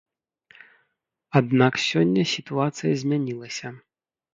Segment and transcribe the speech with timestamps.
[1.41, 3.79] Аднак сёння сітуацыя змянілася.